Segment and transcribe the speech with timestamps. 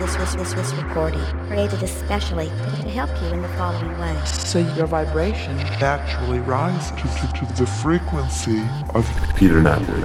[0.00, 4.18] this, this, this, this recording, created especially to help you in the following way.
[4.24, 8.62] So your vibration naturally rises to, to, to the frequency
[8.94, 9.06] of
[9.36, 10.00] Peter Napoli.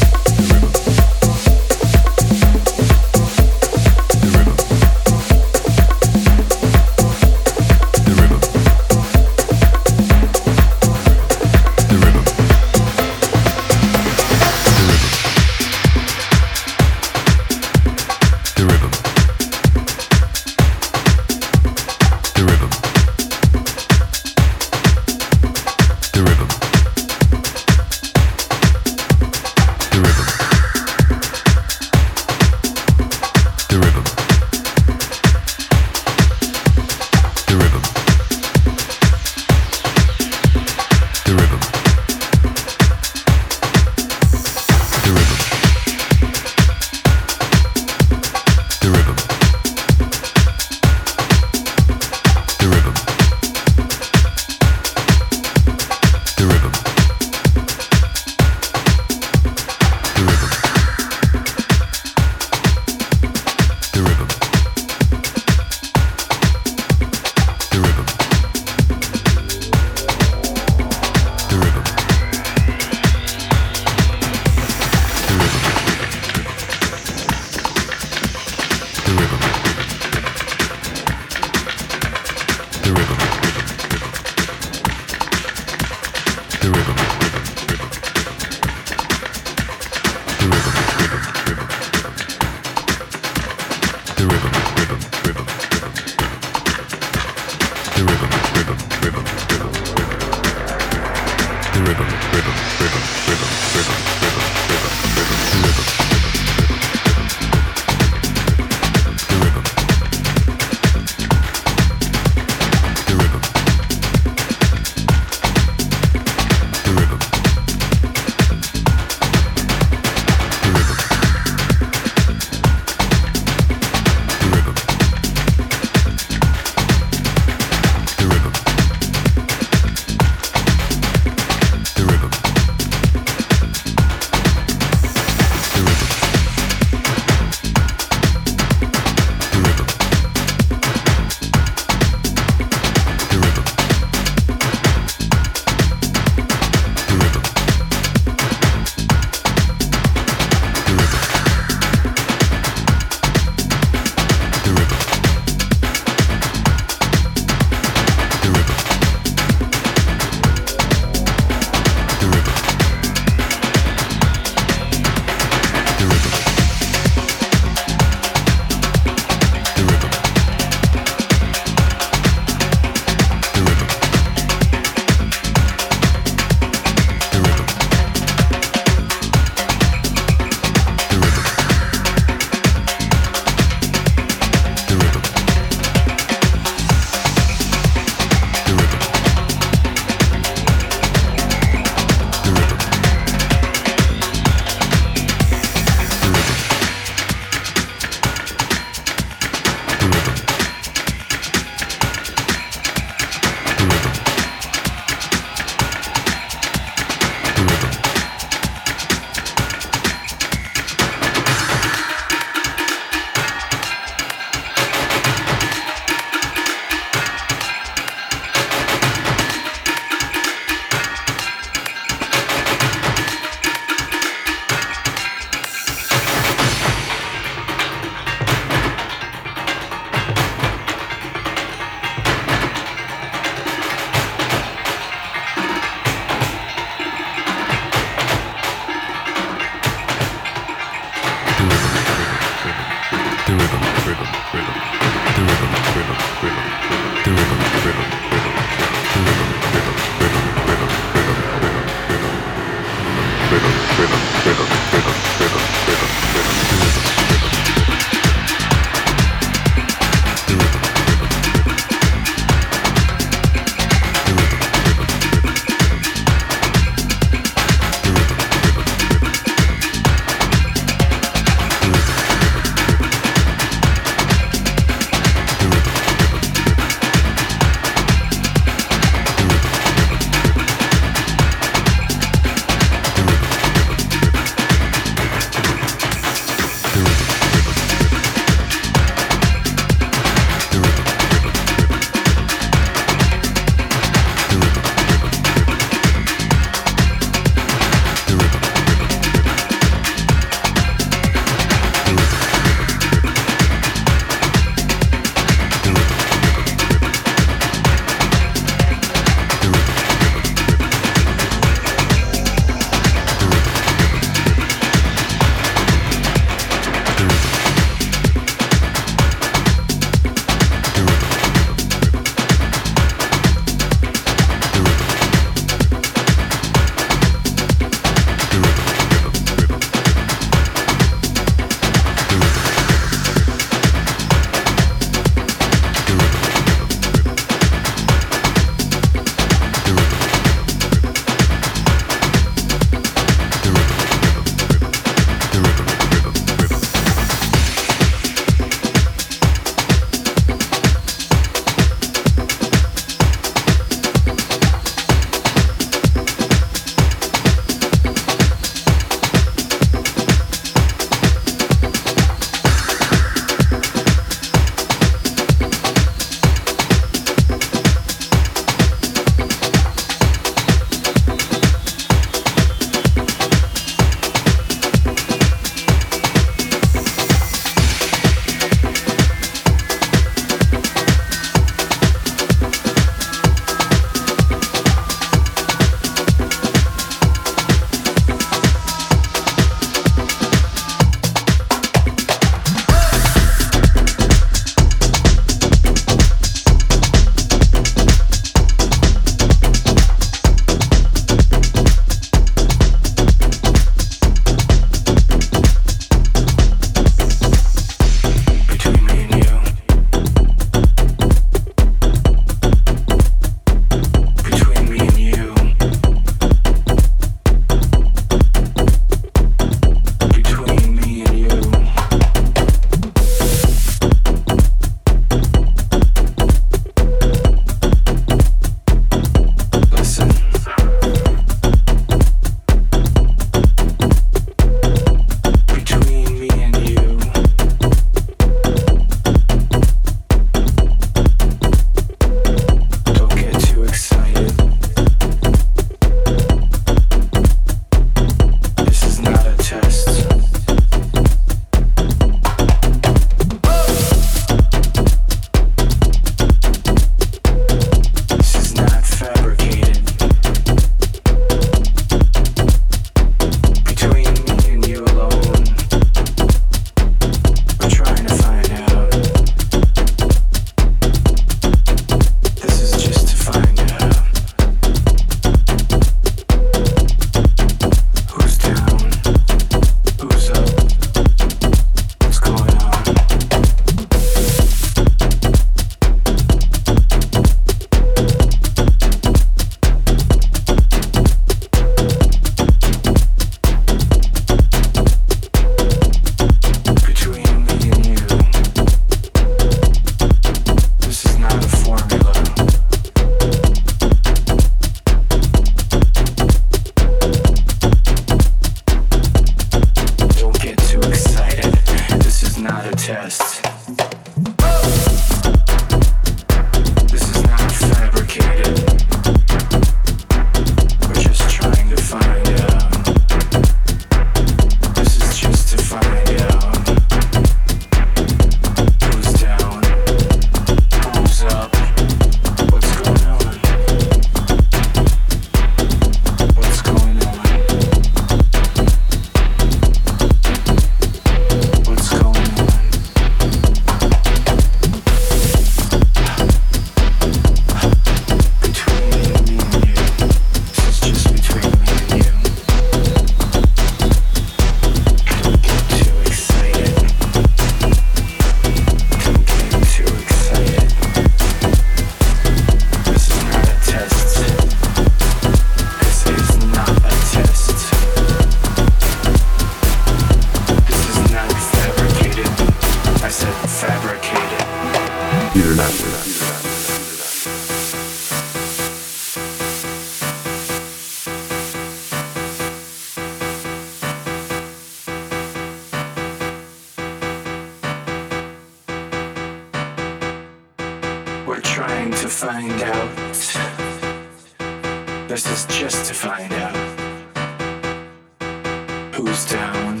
[599.22, 600.00] Who's down?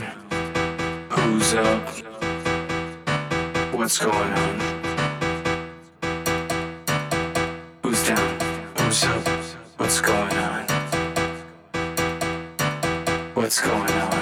[1.10, 1.86] Who's up?
[3.74, 4.60] What's going on?
[7.82, 8.40] Who's down?
[8.78, 9.28] Who's up?
[9.76, 10.64] What's going on?
[13.34, 14.19] What's going on?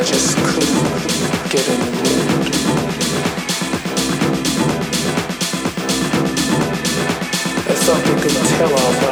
[0.00, 2.54] I just couldn't get in the mood.
[7.68, 9.09] I thought could tell all